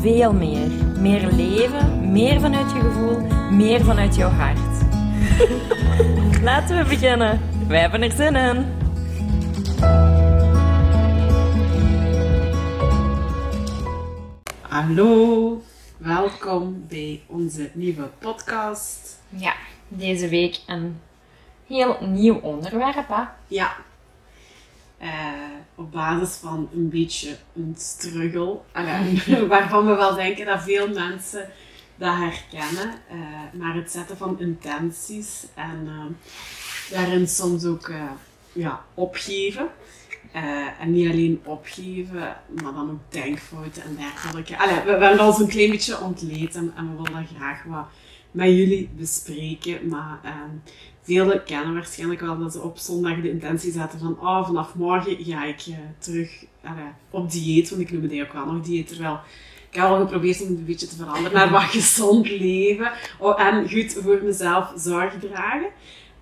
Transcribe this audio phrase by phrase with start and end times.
[0.00, 0.70] veel meer.
[0.98, 3.20] Meer leven, meer vanuit je gevoel,
[3.50, 4.82] meer vanuit jouw hart.
[6.42, 7.40] Laten we beginnen.
[7.68, 8.66] Wij hebben er zin in.
[14.60, 15.62] Hallo,
[15.96, 19.20] welkom bij onze nieuwe podcast.
[19.28, 19.54] Ja,
[19.88, 21.00] deze week een
[21.66, 23.08] heel nieuw onderwerp.
[23.08, 23.22] Hè?
[23.46, 23.76] Ja,
[25.00, 25.32] eh,
[25.74, 28.58] op basis van een beetje een struggle,
[29.48, 31.48] waarvan we wel denken dat veel mensen
[31.96, 36.04] dat herkennen, eh, maar het zetten van intenties en eh,
[36.90, 37.92] daarin soms ook
[38.52, 39.68] ja, opgeven.
[40.80, 44.58] En niet alleen opgeven, maar dan ook denkfouten en dergelijke.
[44.58, 47.62] Allee, we, we hebben ons een klein beetje ontleed en, en we willen dat graag
[47.64, 47.86] wat
[48.30, 49.88] met jullie bespreken.
[49.88, 50.56] Maar ehm
[51.02, 55.24] velen kennen waarschijnlijk wel dat ze op zondag de intentie zetten van oh, vanaf morgen
[55.24, 56.44] ga ik eh, terug
[57.10, 57.70] op dieet.
[57.70, 58.88] Want ik noem het ook wel nog dieet.
[58.88, 59.20] Terwijl
[59.70, 62.92] ik heb al geprobeerd om het een beetje te veranderen naar wat gezond leven.
[63.18, 65.68] Oh, en goed voor mezelf zorg dragen.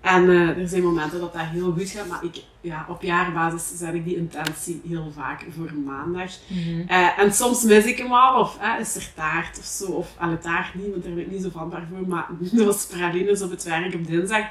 [0.01, 3.77] En eh, er zijn momenten dat dat heel goed gaat, maar ik, ja, op jaarbasis
[3.77, 6.31] zet ik die intentie heel vaak voor maandag.
[6.87, 10.07] Eh, en soms mis ik hem al, of eh, is er taart of zo, of
[10.17, 12.27] alle taart niet, want daar ben ik niet zo vatbaar voor, maar
[12.57, 14.45] er was pralines op het werk op dinsdag.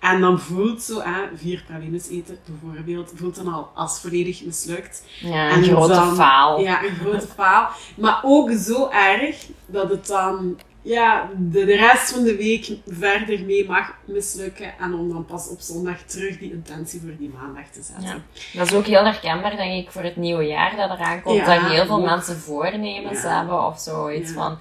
[0.00, 1.02] En dan voelt zo,
[1.34, 5.02] vier pralines eten bijvoorbeeld, voelt dan al als volledig mislukt.
[5.20, 6.60] Ja, En een grote dan- faal.
[6.60, 7.68] Ja, een grote faal.
[7.96, 13.40] Maar ook zo erg dat het dan ja, de, de rest van de week verder
[13.44, 14.72] mee mag mislukken.
[14.80, 18.24] En om dan pas op zondag terug die intentie voor die maandag te zetten.
[18.52, 21.36] Dat is ook heel herkenbaar, denk ik, voor het nieuwe jaar dat eraan komt.
[21.46, 22.04] Ja, dat heel veel ook.
[22.04, 23.36] mensen voornemens Ja.
[23.38, 24.34] hebben of zoiets Ja.
[24.36, 24.58] van...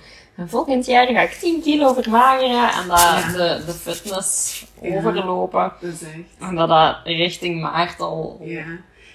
[0.47, 3.31] Volgend jaar ga ik 10 kilo vermageren en dat Ja.
[3.31, 4.95] de, de fitness Ja.
[4.97, 5.71] overlopen.
[5.81, 6.49] Dat is echt.
[6.49, 8.63] En dat dat richting maart al Ja.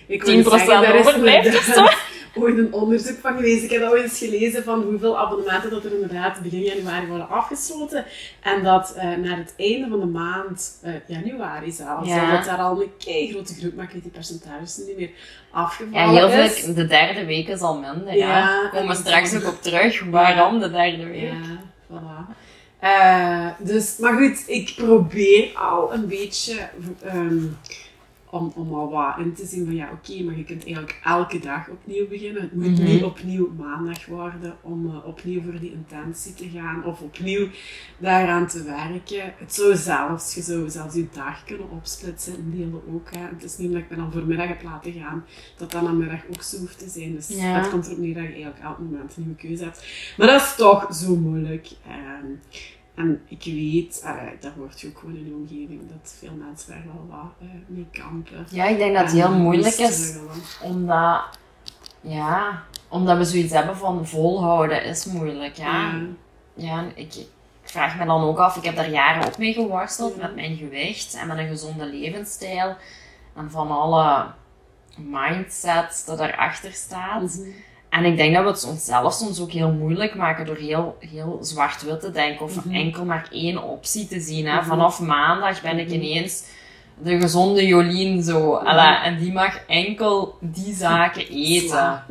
[0.07, 1.87] Ik 10% wou zeggen, daar is overblijft of zo.
[2.35, 3.63] ooit een onderzoek van geweest.
[3.65, 7.29] Ik heb dat ooit eens gelezen van hoeveel abonnementen dat er inderdaad begin januari worden
[7.29, 8.05] afgesloten.
[8.41, 12.31] En dat eh, naar het einde van de maand, eh, januari zelfs, Ja.
[12.37, 15.59] dat daar al een kei grote groep, maar ik weet die percentages niet meer, Ja,
[15.61, 16.53] afgevallen heel is.
[16.61, 18.15] veel, de derde week is al minder.
[18.17, 20.03] Ja, Ja, we en komen straks ook op terug.
[20.11, 21.33] Waarom de derde week?
[21.33, 21.59] Ja,
[21.91, 22.35] voilà.
[22.79, 26.55] Eh, dus, maar goed, ik probeer al een beetje
[27.05, 27.39] ehm,
[28.33, 31.39] om, om al wat in te zien van ja, oké, maar je kunt eigenlijk elke
[31.39, 32.43] dag opnieuw beginnen.
[32.43, 32.85] Het moet Mhm.
[32.85, 37.47] niet opnieuw maandag worden om eh, opnieuw voor die intentie te gaan of opnieuw
[37.99, 39.35] daaraan te werken.
[39.37, 43.09] Het zou zelfs, je zou zelfs je dag kunnen opsplitsen in delen ook.
[43.11, 43.21] Hè.
[43.35, 45.25] Het is niet omdat ik me dan voormiddag heb laten gaan,
[45.57, 47.13] dat dat namiddag ook zo hoeft te zijn.
[47.15, 47.43] Dus Ja.
[47.61, 49.87] het komt erop neer dat je eigenlijk elk moment een nieuwe keuze hebt.
[50.17, 51.69] Maar dat is toch zo moeilijk.
[51.87, 52.27] Ehm,
[52.95, 56.71] en ik weet, uh, dat hoort je ook gewoon in je omgeving, dat veel mensen
[56.73, 58.47] daar wel wat eh, mee kampen.
[58.51, 60.17] Ja, ik denk dat het heel moeilijk is.
[60.63, 61.21] Omdat,
[62.01, 65.57] ja, omdat we zoiets hebben van volhouden is moeilijk.
[65.57, 66.01] Ja, Ja.
[66.55, 67.29] ja ik, ik
[67.63, 70.23] vraag me dan ook af, ik heb daar jaren ook mee geworsteld Ja.
[70.23, 72.77] met mijn gewicht en met een gezonde levensstijl.
[73.37, 74.27] En van alle
[74.97, 77.23] mindset dat erachter staat.
[77.23, 77.49] Mhm.
[77.93, 81.39] En ik denk dat we het onszelf soms ook heel moeilijk maken door heel, heel
[81.43, 82.75] zwart-wit te denken of Mhm.
[82.75, 84.47] enkel maar één optie te zien.
[84.47, 84.57] Hè.
[84.57, 84.65] Mhm.
[84.67, 85.95] Vanaf maandag ben ik Mhm.
[85.95, 86.45] ineens
[87.03, 88.55] de gezonde Jolien zo.
[88.55, 92.03] Alla, en die mag enkel die zaken eten.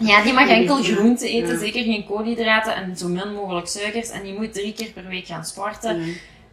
[0.00, 0.82] Ja, die mag enkel Ja.
[0.94, 4.10] groenten eten, zeker geen koolhydraten en zo min mogelijk suikers.
[4.10, 6.02] En die moet drie keer per week gaan sporten.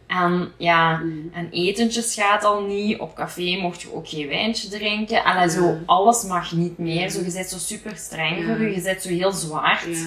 [0.06, 1.18] En ja, Mhm.
[1.32, 2.98] en etentjes gaat al niet.
[2.98, 5.24] Op café mocht je ook geen wijntje drinken.
[5.24, 5.48] En Ja.
[5.48, 7.00] zo, alles mag niet meer.
[7.00, 7.08] Ja.
[7.08, 8.74] Zo, je bent zo super streng voor je.
[8.74, 9.84] Je bent zo heel zwart.
[9.86, 10.06] Ja.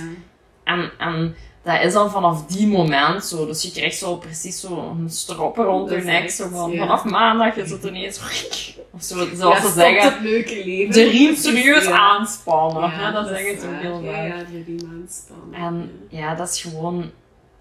[0.63, 3.45] En, en dat is al vanaf die moment zo.
[3.45, 6.29] Dus je krijgt zo precies zo een stroppen rond je Dat nek.
[6.29, 6.77] Zo van, ja.
[6.79, 8.19] vanaf maandag is het ineens...
[8.91, 10.93] Of zo, zoals Ja, ze zeggen, het leuke leven.
[10.93, 11.97] de riem serieus Ja.
[11.97, 12.89] aanspannen.
[12.89, 14.27] Ja, dat is zeggen ze ook heel vaak.
[14.27, 15.53] ja, de riem aanspannen.
[15.59, 17.11] En ja, dat is gewoon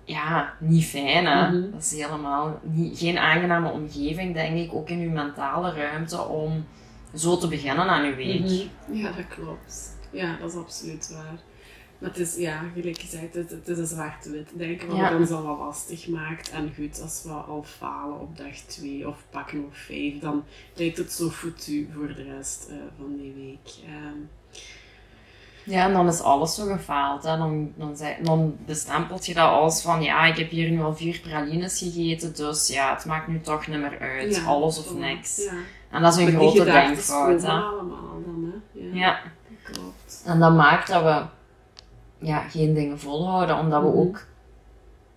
[0.06, 1.26] ja, niet fijn.
[1.26, 1.50] Hè?
[1.50, 1.70] Mhm.
[1.70, 4.74] Dat is helemaal niet, geen aangename omgeving, denk ik.
[4.74, 6.64] Ook in uw mentale ruimte om
[7.14, 8.40] zo te beginnen aan uw week.
[8.40, 8.96] Mhm.
[8.96, 9.96] Ja, dat klopt.
[10.10, 11.38] Ja, dat is absoluut waar.
[11.98, 15.08] Maar het is, ja, gelijk gezegd, het, het is een zwart-wit denken, wat Ja.
[15.10, 16.50] het ons al wat lastig maakt.
[16.50, 20.44] En goed, als we al falen op dag 2 of pakken nog 5, dan
[20.74, 23.74] lijkt het zo foutu voor de rest eh, van die week.
[23.86, 24.18] Ehm,
[25.66, 27.22] Ja, en dan is alles zo gefaald.
[27.22, 27.36] Hè.
[27.36, 30.94] Dan, dan, zei, dan bestempelt je dat als van, ja, ik heb hier nu al
[30.96, 34.36] vier pralines gegeten, dus ja, het maakt nu toch niet meer uit.
[34.36, 35.36] Ja, alles of niks.
[35.44, 35.52] Ja.
[35.90, 37.42] En dat is een Maar grote denkfout.
[37.42, 37.48] Hè.
[37.50, 38.80] allemaal dan, hè.
[38.80, 39.18] Ja, Ja.
[39.62, 40.22] klopt.
[40.26, 41.22] En dat maakt dat we
[42.26, 43.96] ja, geen dingen volhouden, omdat we Mhm.
[43.98, 44.24] ook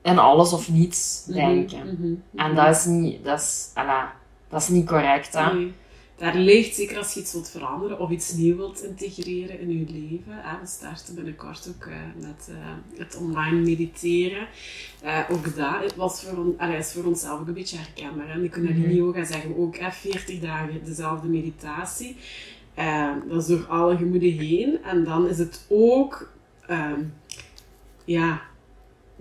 [0.02, 1.98] in alles of niets Mhm, denken.
[2.00, 4.12] mhm, En dat is niet, dat is, ala,
[4.50, 5.34] dat is niet correct.
[5.34, 5.54] Hè.
[5.54, 5.74] Nee.
[6.20, 9.86] Daar ligt, zeker als je iets wilt veranderen of iets nieuw wilt integreren in je
[9.92, 10.34] leven.
[10.34, 10.60] Hè.
[10.60, 12.56] We starten binnenkort ook eh, met eh,
[12.98, 14.48] het online mediteren.
[15.02, 18.34] Eh, ook dat was voor, on, allee, is voor onszelf ook een beetje herkenbaar.
[18.34, 18.42] Hè.
[18.42, 18.96] De Kundalini Mhm.
[18.96, 22.16] Yoga zeggen ook hè, 40 dagen dezelfde meditatie.
[23.28, 24.84] Dat is door alle gemoeden heen.
[24.84, 26.32] En dan is het ook...
[26.68, 27.02] ehm,
[28.06, 28.42] ja,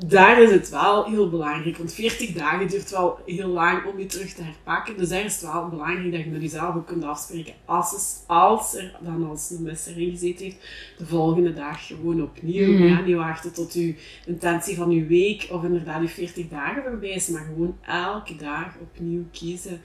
[0.06, 1.76] daar is het wel heel belangrijk.
[1.76, 4.96] Want 40 dagen duurt wel heel lang om je terug te herpakken.
[4.96, 7.54] Dus daar is het wel belangrijk dat je met jezelf ook kunt afspreken.
[7.64, 10.56] Als, als er dan als een mes erin gezeten heeft,
[10.98, 12.72] de volgende dag gewoon opnieuw.
[12.72, 12.82] Mhm.
[12.82, 13.94] Ja, niet wachten tot je
[14.26, 17.28] intentie van je week of inderdaad je 40 dagen voorbij is.
[17.28, 19.80] Maar gewoon elke dag opnieuw kiezen.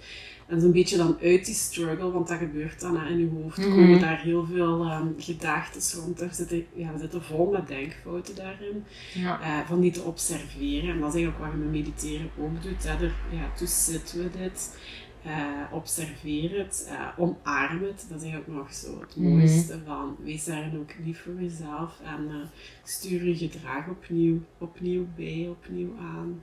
[0.53, 3.57] En zo'n beetje dan uit die struggle, want dat gebeurt dan hè, in je hoofd.
[3.57, 3.69] Mhm.
[3.69, 6.21] komen daar heel veel ehm gedachten rond.
[6.21, 8.83] Er zitten, ja, we zitten vol met denkfouten daarin
[9.13, 9.41] Ja.
[9.41, 10.89] eh, van die te observeren.
[10.89, 12.83] En dat is eigenlijk wat je met mediteren ook doet.
[12.83, 13.05] Hè.
[13.05, 14.77] Er, ja, to sit with it.
[15.23, 15.31] Eh,
[15.71, 16.88] observeer het.
[16.89, 18.05] eh, omarm het.
[18.09, 19.29] Dat is eigenlijk nog zo het Mhm.
[19.29, 20.15] mooiste van.
[20.23, 22.00] Wees daarin ook lief voor jezelf.
[22.05, 22.35] En eh,
[22.83, 26.41] stuur je gedrag opnieuw, opnieuw bij, opnieuw aan.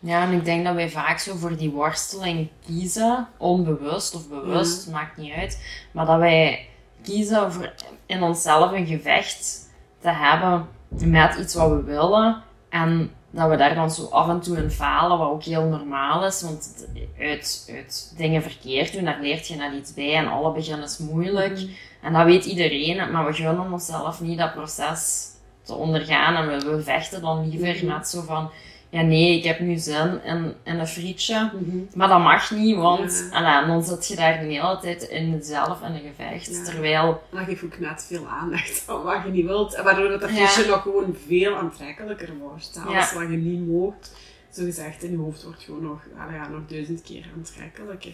[0.00, 4.90] Ja, en ik denk dat wij vaak zo voor die worsteling kiezen, onbewust of bewust,
[4.90, 5.62] maakt niet uit.
[5.92, 6.68] Maar dat wij
[7.02, 7.72] kiezen voor
[8.06, 9.68] in onszelf een gevecht
[10.00, 12.42] te hebben met iets wat we willen.
[12.68, 16.24] En dat we daar dan zo af en toe in falen, wat ook heel normaal
[16.26, 16.42] is.
[16.42, 16.86] Want
[17.20, 20.14] uit, uit dingen verkeerd doen, daar leert je net iets bij.
[20.14, 21.52] En alle begin is moeilijk.
[21.54, 21.66] Mhm.
[22.02, 25.26] En dat weet iedereen, maar we gunnen onszelf niet dat proces
[25.62, 26.34] te ondergaan.
[26.34, 27.94] En we, we vechten dan liever Mhm.
[27.96, 28.50] met zo van,
[28.90, 31.50] ja nee, ik heb nu zin in, in een frietje.
[31.60, 31.78] Mhm.
[31.94, 33.36] Maar dat mag niet, want Ja.
[33.36, 36.50] ala, dan zit je daar de hele tijd in jezelf in een gevecht.
[36.56, 36.64] Ja.
[36.64, 39.74] Terwijl, Dan geef je ook net veel aandacht aan wat je niet wilt.
[39.74, 40.28] En waardoor dat Ja.
[40.28, 42.80] frietje nog gewoon veel aantrekkelijker wordt.
[42.86, 44.16] Alles wat je niet moogt,
[44.50, 46.00] zo gezegd, in je hoofd wordt gewoon nog,
[46.32, 48.12] ja, nog duizend keer aantrekkelijker.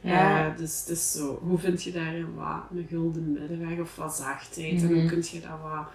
[0.00, 0.46] Ja.
[0.46, 4.14] Eh, dus het is zo, hoe vind je daarin wat een gulden middenweg of wat
[4.16, 4.82] zachtheid?
[4.82, 4.94] En Mhm.
[5.00, 5.86] hoe kun je dat wat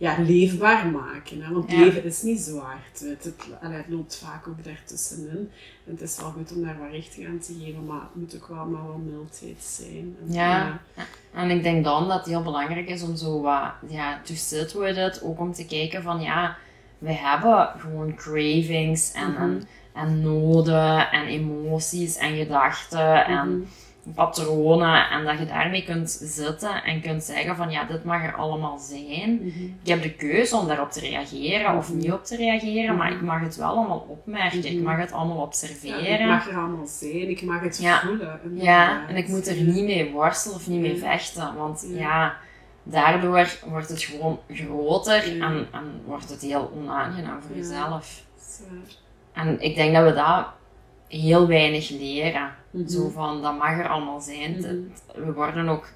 [0.00, 1.42] ja, leefbaar maken?
[1.42, 1.52] Hè?
[1.52, 1.78] Want Ja.
[1.78, 3.00] leven is niet zwart.
[3.00, 5.50] Het, het, het loopt vaak ook daartussenin.
[5.86, 8.34] En het is wel goed om daar wat richting aan te geven, maar het moet
[8.36, 10.16] ook wel met wat mildheid zijn.
[10.26, 10.80] En, Ja.
[11.34, 14.72] en ik denk dan dat het heel belangrijk is om zo wat, ja, to sit
[14.72, 15.22] with it.
[15.22, 16.56] Ook om te kijken van, ja,
[16.98, 19.42] we hebben gewoon cravings en, Mhm.
[19.42, 19.62] en,
[19.92, 23.60] en noden en emoties en gedachten en Mhm.
[24.14, 25.08] Patronen.
[25.10, 28.78] En dat je daarmee kunt zitten en kunt zeggen van, ja, dit mag er allemaal
[28.78, 29.34] zijn.
[29.34, 29.64] Mhm.
[29.82, 31.98] Ik heb de keuze om daarop te reageren of Mhm.
[31.98, 33.16] niet op te reageren, maar Mhm.
[33.16, 34.64] ik mag het wel allemaal opmerken.
[34.64, 34.82] Ik Mhm.
[34.82, 36.20] mag het allemaal Ja, observeren.
[36.20, 38.00] ik mag er allemaal zijn, ik mag het Ja.
[38.00, 38.40] voelen.
[38.54, 42.34] Ja, en ik moet er niet mee worstelen of niet mee vechten, want Ja.
[42.82, 45.46] daardoor wordt het gewoon groter Ja.
[45.46, 47.62] en, en wordt het heel onaangenaam voor Ja.
[47.62, 48.22] jezelf.
[49.32, 50.46] En ik denk dat we dat
[51.18, 52.54] heel weinig leren.
[52.70, 52.88] Mhm.
[52.88, 54.56] Zo van, dat mag er allemaal zijn.
[54.56, 55.24] Mhm.
[55.26, 55.88] We worden ook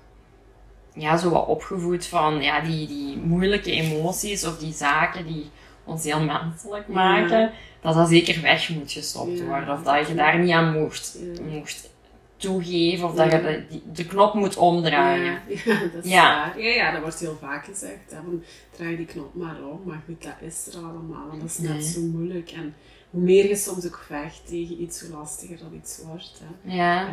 [0.95, 5.51] ja, zo wat opgevoed van ja, die, die moeilijke emoties of die zaken die
[5.85, 6.95] ons heel menselijk Ja.
[6.95, 7.51] maken,
[7.81, 9.45] dat dat zeker weg moet gestopt Ja.
[9.45, 9.75] worden.
[9.75, 11.43] Of dat je daar niet aan mocht, Ja.
[11.59, 11.93] mocht
[12.37, 15.25] toegeven of dat je de, de knop moet omdraaien.
[15.49, 16.23] Ja, ja, dat is Ja.
[16.37, 16.61] waar.
[16.61, 18.11] Ja, ja, dat wordt heel vaak gezegd.
[18.11, 18.43] Hè, van,
[18.77, 19.81] draai die knop maar om.
[19.85, 21.31] Maar goed, dat is er allemaal.
[21.33, 22.51] En dat is net zo moeilijk.
[22.51, 22.75] En
[23.15, 26.41] hoe meer je soms ook vecht tegen iets, hoe lastiger dat iets wordt.
[26.43, 26.75] Hè.
[26.77, 27.07] Ja.
[27.07, 27.13] Eh,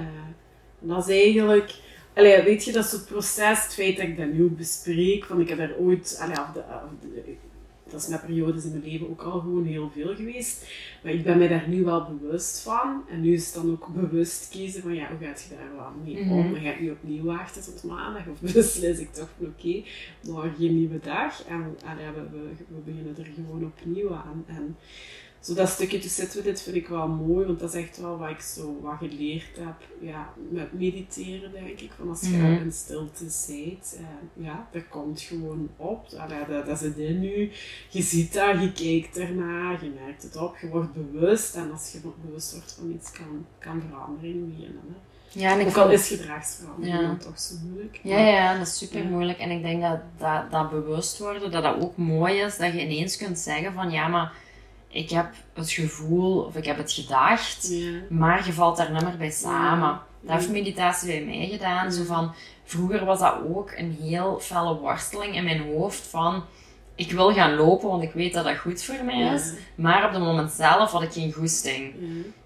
[0.82, 1.74] en dat is eigenlijk...
[2.14, 5.40] Allee, weet je, dat is het proces, het feit dat ik dat nu bespreek, van
[5.42, 6.18] ik heb daar ooit...
[6.22, 7.36] Allee, af de, af de-
[7.90, 10.66] dat is met periodes in mijn leven ook al gewoon heel veel geweest.
[11.04, 13.04] Maar ik ben mij daar nu wel bewust van.
[13.10, 15.92] En nu is het dan ook bewust kiezen van ja, hoe gaat je daar wel
[16.04, 16.40] mee om?
[16.40, 16.52] Mhm.
[16.54, 18.28] Dan ga ik nu opnieuw wachten tot maandag.
[18.28, 19.84] Of beslis ik toch van oké,
[20.22, 21.44] morgen een nieuwe dag.
[21.48, 24.44] En allee, we, we, we beginnen er gewoon opnieuw aan.
[24.48, 24.78] En
[25.42, 27.46] zo dat stukje te zitten with dit vind ik wel mooi.
[27.46, 29.76] Want dat is echt wel wat ik zo wat geleerd heb.
[30.02, 31.92] Ja, met mediteren denk ik.
[31.98, 32.46] Van als je Mhm.
[32.52, 33.98] in stilte zit.
[34.00, 36.06] eh, ja, dat komt gewoon op.
[36.18, 37.52] Allee, dat, dat zit in nu.
[37.90, 41.56] Je ziet dat, je kijkt ernaar, je merkt het op, je wordt bewust.
[41.56, 44.82] En als je bewust wordt van iets, kan, kan verandering beginnen.
[44.88, 45.40] Hè.
[45.40, 47.02] ja, en ik Ook al is gedragsverandering Ja.
[47.08, 48.00] dan toch zo moeilijk.
[48.04, 49.10] Ja, maar- ja, dat is super Ja.
[49.10, 49.38] moeilijk.
[49.40, 52.58] En ik denk dat, dat dat bewust worden, dat dat ook mooi is.
[52.58, 54.34] Dat je ineens kunt zeggen van ja, maar
[54.92, 57.92] ik heb het gevoel of ik heb het gedacht, Ja.
[58.10, 60.00] maar je valt daar niet meer bij samen.
[60.22, 61.92] Dat heeft meditatie bij mij gedaan.
[61.92, 62.34] Zo van,
[62.64, 66.44] vroeger was dat ook een heel felle worsteling in mijn hoofd van
[67.02, 69.46] ik wil gaan lopen, want ik weet dat dat goed voor mij is.
[69.46, 69.54] Ja.
[69.76, 71.94] Maar op het moment zelf had ik geen goesting.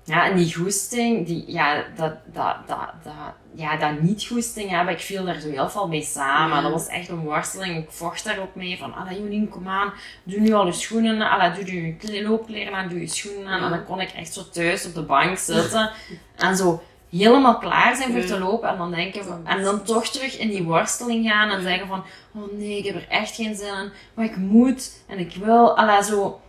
[0.04, 3.14] Ja, en die goesting, die, ja, dat, dat, dat, dat,
[3.56, 6.56] ja, dat niet-goesting hebben, ik viel daar zo heel veel mee samen.
[6.56, 6.62] Ja.
[6.62, 7.78] Dat was echt een worsteling.
[7.84, 9.94] Ik vocht daar ook mee van, ah, Jolien, kom aan,
[10.24, 13.64] doe nu al je schoenen aan, doe je kle- loopkleren aan, doe je schoenen aan.
[13.64, 15.92] En dan kon ik echt zo thuis op de bank zitten
[16.36, 18.70] en zo helemaal klaar zijn voor te lopen.
[18.70, 22.04] En dan denken van, en dan toch terug in die worsteling gaan en zeggen van,
[22.34, 25.78] oh nee, ik heb er echt geen zin in, maar ik moet en ik wil,
[25.78, 26.40] alla zo.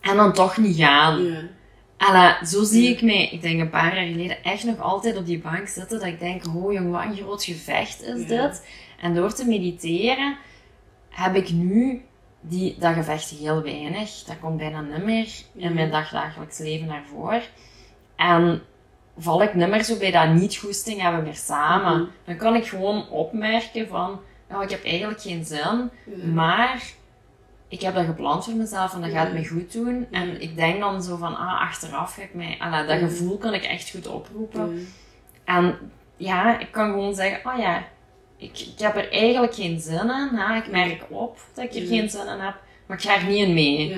[0.00, 1.24] En dan toch niet gaan.
[1.24, 1.40] Ja.
[1.96, 5.26] Alla, zo zie ik mij, ik denk een paar jaar geleden, echt nog altijd op
[5.26, 5.98] die bank zitten.
[5.98, 8.46] Dat ik denk, oh jong, wat een groot gevecht is Ja.
[8.48, 8.66] dit.
[9.00, 10.36] En door te mediteren
[11.08, 12.04] heb ik nu
[12.40, 14.10] die, dat gevecht heel weinig.
[14.26, 17.42] Dat komt bijna niet meer in mijn dagdagelijks leven naar voren.
[18.16, 18.62] En
[19.18, 22.00] val ik niet meer zo bij dat niet-goesting hebben meer samen.
[22.00, 22.10] Mhm.
[22.24, 25.90] Dan kan ik gewoon opmerken van, ja, ik heb eigenlijk geen zin.
[26.34, 26.82] Maar
[27.68, 30.06] ik heb dat gepland voor mezelf en dat gaat me goed doen.
[30.10, 32.56] En ik denk dan zo van, ah, achteraf ga ik mij...
[32.58, 34.88] Alla, dat gevoel kan ik echt goed oproepen.
[35.44, 35.78] En
[36.16, 37.84] ja, ik kan gewoon zeggen, oh ja,
[38.36, 40.28] ik, ik heb er eigenlijk geen zin in.
[40.32, 40.56] Hè?
[40.56, 42.54] Ik merk op dat ik er geen zin in heb,
[42.86, 43.96] maar ik ga er niet in mee.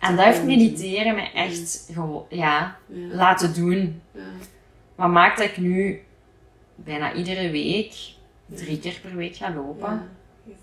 [0.00, 3.14] En dat heeft mediteren mij echt gewoon, ja, Ja.
[3.14, 4.02] laten doen.
[4.12, 4.20] Ja.
[4.94, 6.02] Wat maakt dat ik nu
[6.74, 7.94] bijna iedere week,
[8.46, 10.08] drie keer per week ga lopen.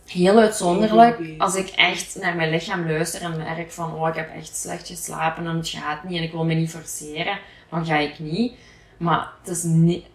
[0.05, 4.35] Heel uitzonderlijk, als ik echt naar mijn lichaam luister en merk van, oh, ik heb
[4.35, 7.39] echt slecht geslapen en het gaat niet en ik wil me niet forceren,
[7.69, 8.53] dan ga ik niet.
[8.97, 9.65] Maar het is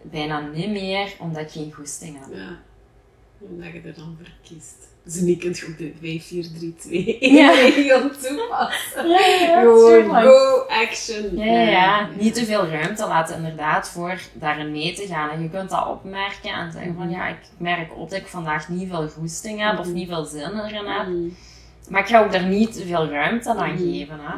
[0.02, 2.36] bijna niet meer omdat ik geen goesting heb.
[2.36, 2.58] Ja.
[3.38, 4.88] Omdat je er dan voor kiest.
[5.06, 7.50] Dus nu kunt je ook de 5, 4, 3, 2 Ja.
[7.50, 9.08] regel toepassen.
[9.08, 11.36] Ja, ja, Gewoon go, action.
[11.38, 12.08] Ja, ja, ja.
[12.18, 15.30] Niet te veel ruimte laten inderdaad voor daarin mee te gaan.
[15.30, 18.68] En je kunt dat opmerken en zeggen van, ja, ik merk op dat ik vandaag
[18.68, 19.94] niet veel goesting heb of Mhm.
[19.94, 21.06] niet veel zin erin heb.
[21.06, 21.36] Mm.
[21.88, 23.76] Maar ik ga ook daar niet te veel ruimte aan Mhm.
[23.78, 24.18] geven.
[24.22, 24.34] Hè.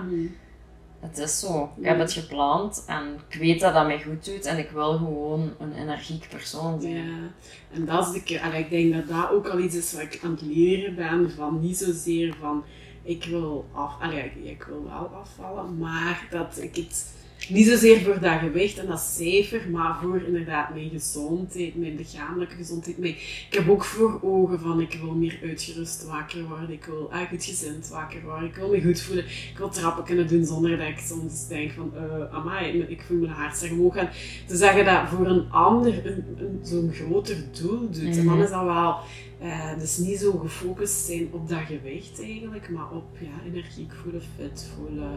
[1.00, 1.72] Het is zo.
[1.76, 4.96] Ik heb het gepland en ik weet dat dat mij goed doet en ik wil
[4.96, 6.94] gewoon een energiek persoon zijn.
[6.94, 7.30] Ja,
[7.72, 10.02] en dat is de keer, allee, ik denk dat dat ook al iets is wat
[10.02, 12.64] ik aan het leren ben, van niet zozeer van
[13.02, 17.12] ik wil af, allee, ik, ik wil wel afvallen, maar dat ik het
[17.48, 22.54] niet zozeer voor dat gewicht en dat cijfer, maar voor inderdaad mijn gezondheid, mijn lichamelijke
[22.54, 22.98] gezondheid.
[22.98, 27.08] Mijn, ik heb ook voor ogen van ik wil meer uitgerust wakker worden, ik wil
[27.12, 30.44] ah, goed gezind wakker worden, ik wil me goed voelen, ik wil trappen kunnen doen
[30.44, 34.08] zonder dat ik soms denk van, eh amai, ik voel mijn hartslag omhoog gaan.
[34.46, 38.16] Te zeggen dat voor een ander een, een, zo'n groter doel doet.
[38.16, 38.42] En dan Mhm.
[38.42, 38.96] is dat wel,
[39.40, 44.22] eh, dus niet zo gefocust zijn op dat gewicht eigenlijk, maar op ja, energiek voelen,
[44.36, 45.10] fit voelen.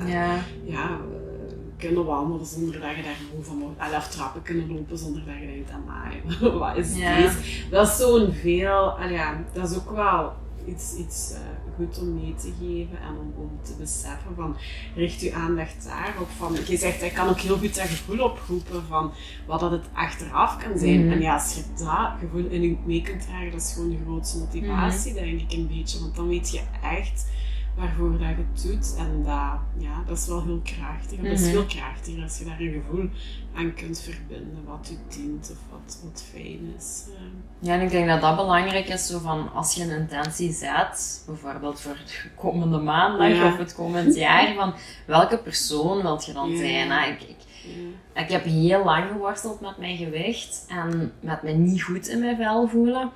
[0.00, 0.44] eh, Ja.
[0.64, 1.00] ja,
[1.76, 3.96] kunnen wandelen zonder dat je daar moe van wordt.
[3.96, 6.22] Of trappen kunnen lopen zonder dat je denkt, amai,
[6.58, 7.16] wat is Ja.
[7.16, 7.36] deze?
[7.70, 10.32] Dat is zo'n veel, ja, dat is ook wel
[10.66, 11.38] iets, iets eh,
[11.76, 14.56] goed om mee te geven en om, om te beseffen van,
[14.94, 16.28] richt je aandacht daarop.
[16.36, 19.12] Van, je zegt, hij kan ook heel goed dat gevoel oproepen van
[19.46, 21.04] wat dat het achteraf kan zijn.
[21.04, 21.12] Mhm.
[21.12, 23.98] En ja, als je dat gevoel in je mee kunt dragen, dat is gewoon de
[24.04, 25.20] grootste motivatie, Mhm.
[25.24, 26.00] denk ik een beetje.
[26.00, 27.26] Want dan weet je echt
[27.78, 28.94] waarvoor dat je het doet.
[28.98, 31.18] En dat, ja, dat is wel heel krachtig.
[31.18, 31.50] En dat is Mhm.
[31.50, 33.08] veel krachtiger als je daar een gevoel
[33.54, 37.04] aan kunt verbinden, wat je dient of wat, wat fijn is.
[37.08, 37.20] Eh,
[37.58, 41.22] ja, en ik denk dat dat belangrijk is, zo van als je een intentie zet,
[41.26, 43.46] bijvoorbeeld voor het komende maandag Ja.
[43.46, 44.74] of het komend jaar, van
[45.06, 46.56] welke persoon wilt je dan Ja.
[46.56, 46.90] zijn?
[46.90, 47.06] Hè?
[47.10, 47.36] Ik, ik,
[48.14, 48.22] ja.
[48.22, 52.36] Ik heb heel lang geworsteld met mijn gewicht en met me niet goed in mijn
[52.36, 53.10] vel voelen.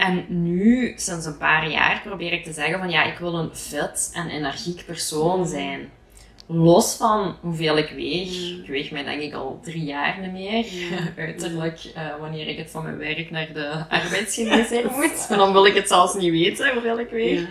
[0.00, 3.54] En nu, sinds een paar jaar, probeer ik te zeggen van ja, ik wil een
[3.54, 5.90] fit en energiek persoon zijn.
[6.46, 8.32] Los van hoeveel ik weeg.
[8.32, 8.62] Ja.
[8.62, 10.74] Ik weeg mij denk ik al drie jaar niet meer.
[10.74, 10.98] Ja.
[11.26, 15.28] Uiterlijk, eh, wanneer ik het van mijn werk naar de arbeidsgeneesheer moet.
[15.28, 17.48] Dan wil ik het zelfs niet weten hoeveel ik weeg.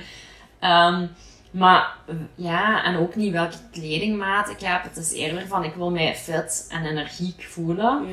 [0.60, 1.06] Ehm,
[1.51, 1.96] maar
[2.36, 4.84] ja, en ook niet welke kledingmaat ik heb.
[4.84, 8.08] Het is eerder van, ik wil mij fit en energiek voelen.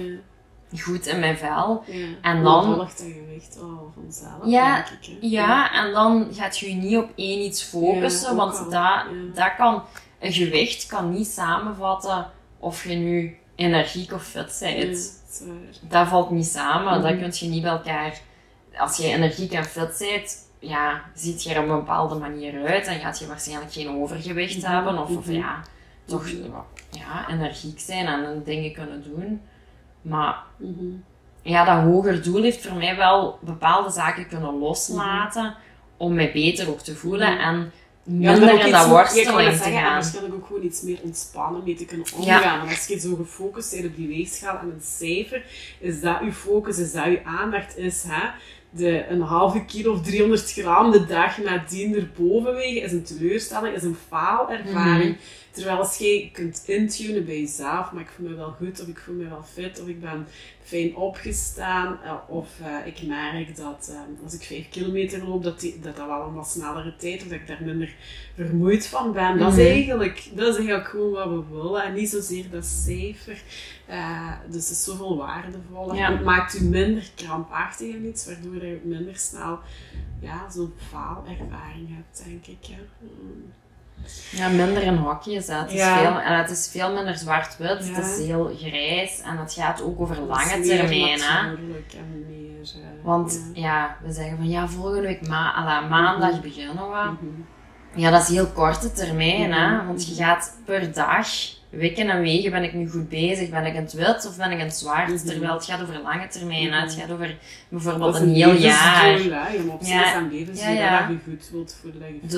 [0.80, 1.82] Goed in mijn vel.
[1.87, 2.06] Ja.
[2.23, 5.16] En dan- volgt dat gewicht wel vanzelf, Ja, ik.
[5.20, 8.30] Ja, en dan gaat je je niet op één iets focussen.
[8.30, 9.04] Ja, want al, dat,
[9.35, 9.82] dat kan,
[10.20, 12.26] een gewicht kan niet samenvatten
[12.58, 15.23] of je nu energiek of fit bent.
[15.88, 17.02] dat valt niet samen.
[17.02, 17.20] Dat Mhm.
[17.23, 18.20] kun je niet bij elkaar...
[18.76, 22.87] Als je energiek en fit bent, ja, ziet je er op een bepaalde manier uit
[22.87, 24.99] en gaat je waarschijnlijk geen overgewicht Mhm, hebben.
[24.99, 25.35] Of, of mhm.
[25.35, 25.62] ja,
[26.04, 26.28] toch
[26.90, 29.40] ja, energiek zijn en dingen kunnen doen.
[30.08, 30.84] Maar Mhm.
[31.42, 35.54] ja, dat hoger doel heeft voor mij wel bepaalde zaken kunnen loslaten
[35.96, 37.32] om mij beter ook te voelen.
[37.34, 37.40] Mhm.
[37.42, 37.72] En
[38.04, 39.92] minder in dat worsteling te zeggen, En gaan.
[39.92, 42.68] waarschijnlijk ook gewoon iets meer ontspannen mee te kunnen omgaan.
[42.68, 45.44] Als je zo gefocust bent op die weegschaal en een cijfer,
[45.80, 48.28] is dat je focus, is dat je aandacht is, hè?
[48.70, 53.75] De, een halve kilo of 300 gram de dag nadien erboven wegen, is een teleurstelling,
[53.76, 55.10] is een faalervaring.
[55.10, 55.18] Mhm.
[55.56, 58.98] Terwijl als je kunt intunen bij jezelf, maar ik voel me wel goed, of ik
[58.98, 60.26] voel me wel fit, of ik ben
[60.62, 65.60] fijn opgestaan, eh, of eh, ik merk dat eh, als ik 5 kilometer loop, dat,
[65.60, 67.94] die, dat dat wel een wat snellere tijd, of dat ik daar minder
[68.34, 69.38] vermoeid van ben.
[69.38, 69.66] Dat, is Mhm.
[69.72, 73.42] eigenlijk, dat is eigenlijk gewoon wat we willen, en niet zozeer dat cijfer.
[74.50, 75.96] Dus het is zoveel waardevoller.
[75.96, 76.06] Ja.
[76.06, 79.58] En Het maakt u minder krampachtig en iets, waardoor je minder snel
[80.20, 82.68] ja, zo'n faalervaring hebt, denk ik.
[83.00, 83.52] Mm.
[84.31, 85.47] Ja, minder in hokjes.
[85.47, 85.55] Hè.
[85.55, 85.99] Het, is Ja.
[85.99, 87.87] veel, en het is veel minder zwart-wit.
[87.88, 87.95] Ja.
[87.95, 89.21] Het is heel grijs.
[89.21, 91.21] En het gaat ook over lange termijn.
[91.21, 91.53] Hè.
[91.53, 93.62] meer, eh, Want ja.
[93.62, 93.97] ja.
[94.03, 96.41] we zeggen van ja, volgende week ma ala, maandag Mhm.
[96.41, 97.11] beginnen we.
[97.21, 98.00] Mhm.
[98.00, 99.53] Ja, dat is heel korte termijn.
[99.53, 99.76] Hè.
[99.76, 99.87] Mhm.
[99.87, 101.26] Want je gaat per dag,
[101.70, 103.50] weken en wegen, ben ik nu goed bezig?
[103.50, 105.08] Ben ik in het wit of ben ik in het zwart?
[105.08, 105.26] Mhm.
[105.26, 106.73] Terwijl het gaat over lange termijn.
[106.73, 106.80] Hè.
[106.80, 107.00] Het Mhm.
[107.00, 107.37] gaat over
[107.68, 109.02] bijvoorbeeld een heel jaar.
[109.04, 109.11] hè.
[109.52, 110.14] Je moet Ja.
[110.14, 111.08] aan levensdoel Ja, ja.
[111.08, 112.30] je goed wilt voelen, dat je fit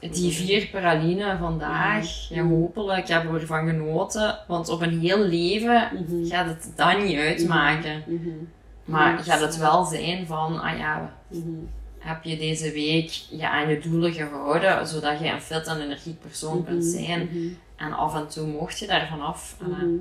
[0.00, 0.20] Dus.
[0.20, 2.34] Die vier praline vandaag, Mhm.
[2.40, 4.38] ja, hopelijk hebben we ervan genoten.
[4.48, 6.26] Want op een heel leven Mhm.
[6.28, 8.02] gaat het dat niet uitmaken.
[8.06, 8.28] Mhm.
[8.84, 11.48] Maar Ja, gaat het wel zijn van, ah ja, Mhm.
[11.98, 16.20] heb je deze week je aan je doelen gehouden, zodat je een fit en energiek
[16.20, 17.04] persoon kunt Mhm.
[17.04, 17.28] zijn.
[17.32, 17.46] Mhm.
[17.76, 19.56] En af en toe mocht je daarvan af.
[19.60, 19.96] En, eh, Mhm.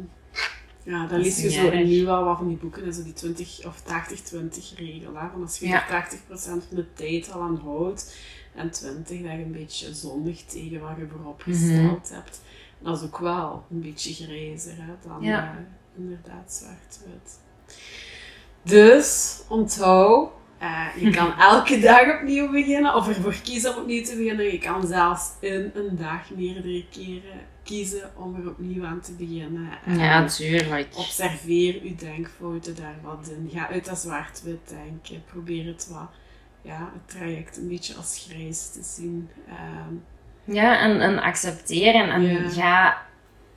[0.83, 1.85] Ja, dan Dat lees je zo erg.
[1.87, 5.15] nu wel wat van die boeken, en zo die 20 of 80-20 regel.
[5.15, 5.27] Hè?
[5.31, 5.81] Van als je Ja.
[5.81, 8.15] er 80% van de tijd al aan houdt
[8.55, 12.41] en 20 dat je een beetje zondig tegen wat je voorop gesteld hebt.
[12.79, 15.51] Dat is ook wel een beetje grijzer hè, dan Ja.
[15.51, 17.39] eh, inderdaad zwart-wit.
[18.61, 20.29] Dus, onthoud,
[20.59, 24.45] eh, je kan elke dag opnieuw beginnen of ervoor kiezen om opnieuw te beginnen.
[24.45, 29.69] Je kan zelfs in een dag meerdere keren kiezen om er opnieuw aan te beginnen.
[29.85, 30.87] En ja, tuurlijk.
[30.97, 33.49] Observeer uw denkfouten daar wat in.
[33.53, 35.23] Ga uit dat zwart-wit denken.
[35.31, 36.09] Probeer het wat,
[36.61, 39.29] ja, het traject een beetje als grijs te zien.
[39.47, 39.93] Ehm,
[40.55, 42.09] Ja, en, en accepteren.
[42.09, 42.49] En Ja.
[42.49, 42.97] ga,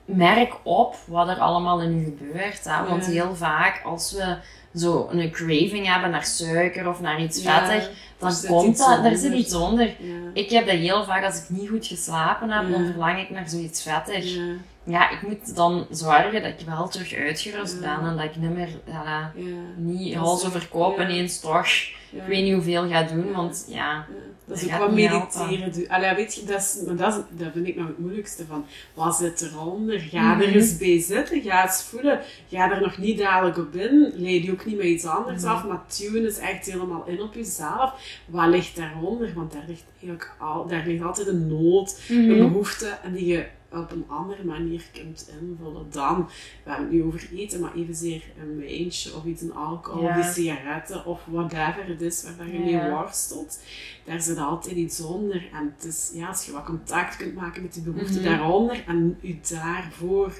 [0.05, 2.63] merk op wat er allemaal in je gebeurt.
[2.63, 2.87] Hè?
[2.87, 3.11] Want Ja.
[3.11, 4.37] heel vaak, als we
[4.75, 9.17] zo een craving hebben naar suiker of naar iets ja, vettig, dan komt dat, er
[9.17, 9.85] zit iets onder.
[9.85, 10.15] Ja.
[10.33, 12.69] Ik heb dat heel vaak, als ik niet goed geslapen heb, Ja.
[12.69, 14.35] dan verlang ik naar zoiets vettig.
[14.35, 14.41] Ja.
[14.83, 18.53] Ja, ik moet dan zorgen dat ik wel terug uitgerust ben en dat ik niet
[18.53, 21.65] meer, ja, ja, niet hals over kop ineens toch,
[22.11, 24.05] ik weet niet hoeveel ga doen, want Ja,
[24.49, 25.71] Dat is ook wat mediteren.
[25.73, 25.87] doen.
[25.89, 28.65] Allee, weet je, dat, is, maar dat, is, dat vind ik nog het moeilijkste van.
[28.93, 29.99] Wat zit eronder?
[29.99, 30.41] Ga Mhm.
[30.41, 31.41] er eens bij zitten.
[31.41, 32.19] Ga eens voelen.
[32.49, 34.13] Ga er nog niet dadelijk op in.
[34.15, 35.51] Leid je ook niet met iets anders Mhm.
[35.51, 35.65] af.
[35.65, 37.93] Maar tune is echt helemaal in op jezelf.
[38.25, 39.31] Wat ligt daaronder?
[39.35, 42.37] Want daar ligt, eigenlijk al, daar ligt altijd een nood, een Mhm.
[42.37, 42.97] behoefte.
[43.03, 46.25] En die je op een andere manier kunt invullen dan.
[46.63, 50.09] We hebben het nu over eten, maar evenzeer een wijntje of iets, een alcohol Ja.
[50.19, 53.59] of die sigaretten of whatever het is waar je mee worstelt.
[54.05, 55.49] Daar zit altijd iets onder.
[55.53, 58.23] En het is, ja, als je wat contact kunt maken met die behoefte Mhm.
[58.29, 60.33] daaronder en je daarvoor,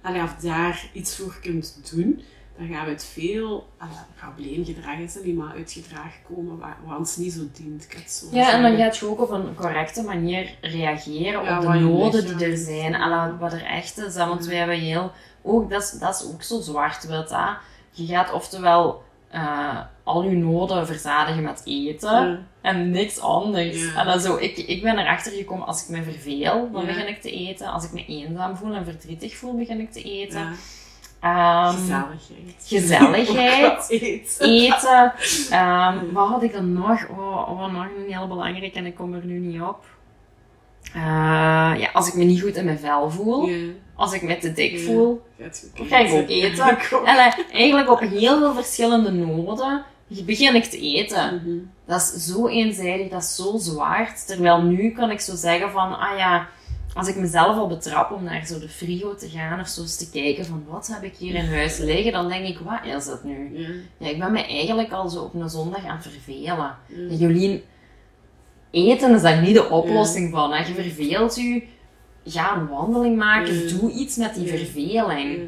[0.00, 2.20] allee, of daar iets voor kunt doen,
[2.58, 7.16] dan gaan we het veel, allee, probleemgedrag is niet, maar uit gedrag komen waar, ons
[7.16, 7.84] niet zo dient.
[7.84, 11.56] ik het zo Ja, en dan gaat je ook op een correcte manier reageren Ja,
[11.56, 13.38] op de noden die er zijn.
[13.38, 14.14] Wat er echt is.
[14.14, 15.12] Want wij hebben heel...
[15.42, 17.34] Ook, dat, is, dat is ook zo zwart-wit.
[17.90, 22.46] Je gaat oftewel eh, al je noden verzadigen met eten.
[22.60, 23.94] En niks anders.
[23.94, 27.20] En dan zo, ik, ik ben erachter gekomen, als ik me verveel, dan begin ik
[27.20, 27.66] te eten.
[27.66, 30.48] Als ik me eenzaam voel en verdrietig voel, begin ik te eten.
[31.20, 32.64] Ehm, gezelligheid.
[32.64, 33.86] gezelligheid.
[33.90, 34.48] Eten.
[34.48, 35.12] eten.
[35.50, 37.08] Ehm, wat had ik dan nog?
[37.08, 39.84] Oh, oh, nog een heel belangrijk en ik kom er nu niet op.
[40.94, 41.00] Eh,
[41.78, 43.50] ja, als ik me niet goed in mijn vel voel,
[43.94, 45.22] als ik me te dik voel,
[45.74, 46.78] ga ik ook eten.
[47.04, 51.34] En eh, eigenlijk op heel veel verschillende noden begin ik te eten.
[51.34, 51.56] Mhm.
[51.86, 54.16] Dat is zo eenzijdig, dat is zo zwaar.
[54.26, 56.48] Terwijl nu kan ik zo zeggen van, ah ja,
[56.94, 59.96] als ik mezelf al betrap om naar zo de frigo te gaan of zo eens
[59.96, 62.12] te kijken van, wat heb ik hier in huis liggen?
[62.12, 63.58] Dan denk ik, wat is het nu?
[63.58, 63.68] Ja.
[63.98, 66.42] Ja, ik ben me eigenlijk al zo op een zondag aan het vervelen.
[66.42, 67.62] Ja, Jolien,
[68.70, 70.52] eten is daar niet de oplossing van.
[70.52, 70.66] Hè.
[70.66, 71.62] Je verveelt je,
[72.24, 75.38] ga een wandeling maken, doe iets met die verveling.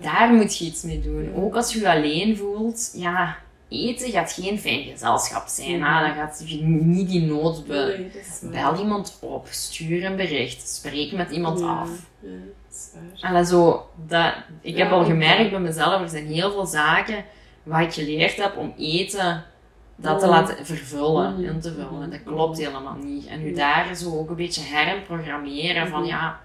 [0.00, 1.34] Daar moet je iets mee doen.
[1.34, 3.36] Ook als je je alleen voelt, ja,
[3.70, 5.78] eten gaat geen fijn gezelschap zijn.
[5.78, 5.98] Ja.
[6.00, 6.06] Hè.
[6.06, 8.10] Dan gaat je niet die nood Nee.
[8.42, 11.66] Bel iemand op, stuur een bericht, spreek met iemand Ja.
[11.80, 11.90] af.
[12.20, 12.28] Ja,
[13.30, 13.36] dat.
[13.36, 17.24] En zo, dat, ik heb al gemerkt bij mezelf, er zijn heel veel zaken
[17.62, 19.44] waar ik geleerd heb om eten
[19.96, 21.44] dat te laten vervullen, Mm.
[21.44, 22.10] in te vullen.
[22.10, 23.26] Dat klopt helemaal niet.
[23.26, 26.06] En u daar zo ook een beetje herprogrammeren van Mm.
[26.06, 26.40] ja,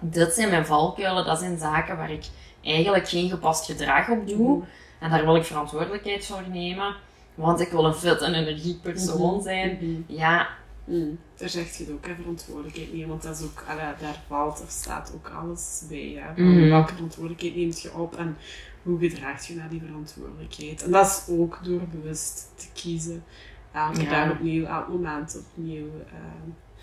[0.00, 2.24] dit zijn mijn valkuilen, dat zijn zaken waar ik
[2.62, 4.48] eigenlijk geen gepast gedrag op doe.
[4.48, 4.64] Mm.
[5.00, 6.94] En daar wil ik verantwoordelijkheid voor nemen,
[7.34, 9.42] want ik wil een fit en energiek persoon Mhm.
[9.42, 9.78] zijn.
[9.80, 10.00] Mhm.
[10.18, 11.18] Ja, Mm.
[11.36, 13.64] Daar zegt je het ook, hè, verantwoordelijkheid nemen, want dat is ook,
[14.00, 16.18] daar valt, er staat ook alles bij.
[16.22, 16.68] Hè, van Mhm.
[16.68, 18.36] Welke verantwoordelijkheid neemt je op en
[18.82, 20.82] hoe gedraagt je naar die verantwoordelijkheid?
[20.84, 23.24] En dat is ook door bewust te kiezen.
[23.72, 24.10] Elke Ja.
[24.26, 25.86] dag opnieuw, elk moment opnieuw,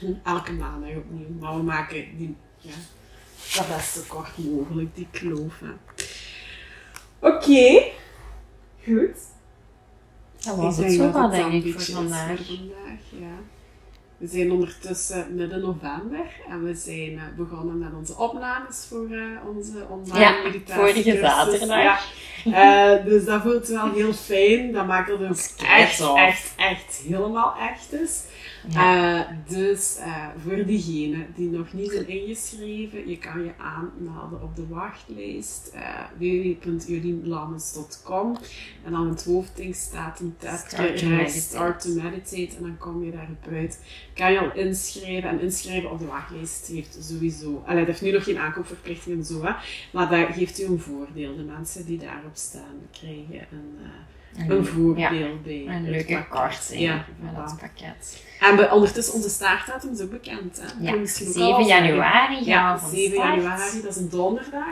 [0.02, 1.30] eh, elke maandag opnieuw.
[1.40, 2.74] Maar we maken die, ja,
[3.56, 5.60] dat best zo kort mogelijk, die kloof.
[5.60, 5.72] hè.
[7.20, 7.84] Oké,
[8.88, 9.18] goed.
[10.46, 12.38] dat was Ik het zo het denk ik, voor vandaag.
[12.38, 13.36] voor vandaag, ja.
[14.18, 19.48] We zijn ondertussen midden november en we zijn eh, begonnen met onze opnames voor eh,
[19.56, 20.82] onze online Ja, meditatie.
[20.82, 22.06] vorige zaterdag.
[22.44, 22.98] Ja.
[22.98, 24.72] Eh, dus dat voelt wel heel fijn.
[24.72, 25.36] Dat maakt het ook
[25.68, 28.22] echt, echt, echt helemaal echt is.
[28.70, 29.28] Ja.
[29.28, 34.56] Eh, dus eh, voor diegenen die nog niet zijn ingeschreven, je kan je aanmelden op
[34.56, 35.82] de wachtlijst uh,
[38.84, 41.40] en dan in het hoofdding staat een tab Start to meditate.
[41.40, 43.84] Start to Meditate en dan kom je daarop uit.
[44.14, 48.12] Kan je al inschrijven en inschrijven op de wachtlijst heeft sowieso, allee, dat heeft nu
[48.12, 49.52] nog geen aankoopverplichting en zo, hè,
[49.94, 51.36] maar dat geeft u een voordeel.
[51.36, 53.78] De mensen die daarop staan krijgen een,
[54.38, 55.10] een voordeel ja,
[55.44, 56.30] bij Een leuke pakket.
[56.58, 57.44] korting Ja, met voilà.
[57.44, 58.24] het pakket.
[58.40, 60.62] En we, ondertussen, onze startdatum is ook bekend.
[60.62, 60.84] Hè?
[60.86, 61.86] Ja, Kan misschien ook 7 al zeggen.
[61.86, 63.28] januari gaan Ja, we van 7 start.
[63.36, 64.66] januari, dat is een donderdag.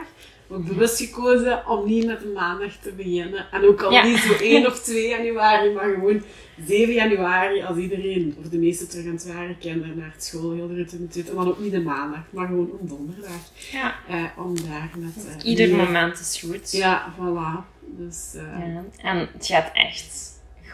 [0.48, 3.46] Bewust gekozen om niet met een maandag te beginnen.
[3.52, 4.04] En ook al Ja.
[4.06, 6.22] niet zo 1 of 2 januari, maar gewoon
[6.66, 10.52] 7 januari als iedereen, of de meeste terug aan het werk, kinderen naar het school,
[10.52, 11.06] heel de routine.
[11.28, 13.30] En dan ook niet de maandag, maar gewoon een donderdag.
[13.72, 15.26] Ja, Eh, om daar met...
[15.38, 16.72] eh, ieder moment is goed.
[16.72, 17.74] Ja, voilà.
[17.98, 18.34] Dus...
[18.34, 20.25] eh, Ja, En het gaat echt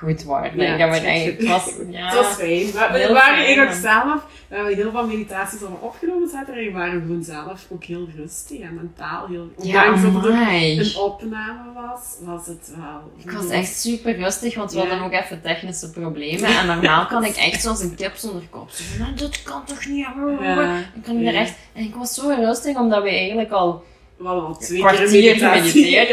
[0.02, 0.56] goed worden.
[0.60, 0.90] Ja, ik heb
[1.38, 2.66] het was, ja, Het was fijn.
[2.66, 3.80] We, waren fijn, eigenlijk man.
[3.80, 6.64] zelf, we hebben heel veel meditaties al opgenomen zaterdag.
[6.64, 9.48] We waren gewoon zelf ook heel rustig en mentaal heel...
[9.62, 10.32] ja Ondanks dat het ook
[10.78, 13.12] een opname was, was het wel...
[13.24, 14.86] Ik was echt super rustig, want we Ja.
[14.86, 16.58] hadden ook even technische problemen.
[16.58, 18.70] En normaal kan ik echt zoals een kip zonder kop.
[18.70, 20.06] Van, "Nou, dit kan toch niet?
[20.40, 20.78] Ja.
[20.94, 21.32] Ik kan Ja.
[21.32, 21.54] echt...
[21.72, 23.84] En ik was zo rustig, omdat we eigenlijk al...
[24.22, 25.96] We hadden al twee keer meditatie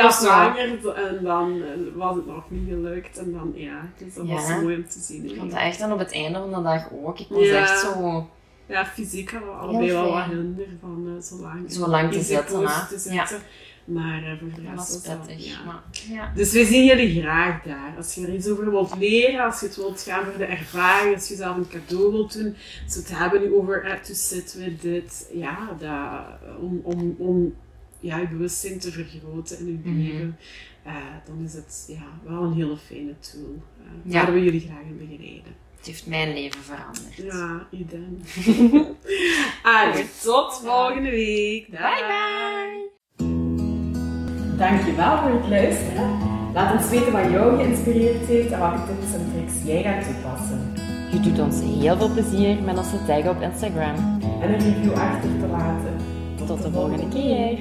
[0.95, 3.17] en dan eh, was het nog niet gelukt.
[3.17, 4.59] En dan, ja, dus dat was Ja.
[4.61, 5.29] mooi om te zien.
[5.29, 7.19] Ik vond dat echt dan op het einde van de dag ook.
[7.19, 7.59] Ik was Ja.
[7.61, 8.27] echt zo...
[8.65, 12.17] Ja, fysiek hadden we allebei wel wat hinder van eh, zo lang, Zo lang te
[12.17, 12.23] Ja.
[12.23, 13.39] zitten.
[13.85, 15.45] Maar eh, voor de rest was was prettig.
[15.45, 15.63] ja.
[15.65, 16.31] Maar, ja.
[16.35, 17.93] Dus wij zien jullie graag daar.
[17.97, 21.15] Als je er iets over wilt leren, als je het wilt gaan voor de ervaring,
[21.15, 24.13] als je zelf een cadeau wilt doen, als we het hebben nu over eh, to
[24.13, 27.53] sit with dit, ja, dat, om, om, om
[27.99, 29.97] ja, je bewustzijn te vergroten in je Mhm.
[30.01, 30.37] leven,
[30.83, 30.93] eh,
[31.25, 33.55] dan is het ja, wel een hele fijne tool.
[33.81, 34.23] Uh, Ja.
[34.23, 35.55] Waar we jullie graag in begeleiden.
[35.77, 37.15] Het heeft mijn leven veranderd.
[37.15, 38.19] Ja, idem.
[39.63, 41.69] Allee, tot volgende week.
[41.69, 42.87] Bye bye!
[44.57, 46.17] Dankjewel voor het luisteren.
[46.53, 50.73] Laat ons weten wat jou geïnspireerd heeft en welke tips en tricks jij gaat toepassen.
[51.11, 53.95] Je doet ons heel veel plezier met ons te taggen op Instagram.
[54.41, 55.95] En een review achter te laten.
[56.47, 57.57] Tot de volgende keer!